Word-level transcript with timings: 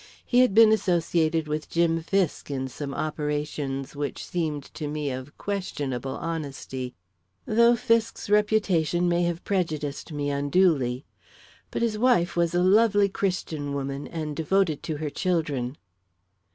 He 0.25 0.39
had 0.39 0.55
been 0.55 0.71
associated 0.71 1.47
with 1.47 1.69
Jim 1.69 2.01
Fisk 2.01 2.49
in 2.49 2.67
some 2.67 2.91
operations 2.91 3.95
which 3.95 4.25
seemed 4.25 4.63
to 4.73 4.87
me 4.87 5.11
of 5.11 5.37
questionable 5.37 6.13
honesty 6.17 6.95
though 7.45 7.75
Fisk's 7.75 8.27
reputation 8.27 9.07
may 9.07 9.21
have 9.25 9.43
prejudiced 9.43 10.11
me 10.11 10.31
unduly. 10.31 11.05
But 11.69 11.83
his 11.83 11.99
wife 11.99 12.35
was 12.35 12.55
a 12.55 12.63
lovely 12.63 13.09
Christian 13.09 13.75
woman, 13.75 14.07
and 14.07 14.35
devoted 14.35 14.81
to 14.89 14.97
her 14.97 15.11
children." 15.11 15.77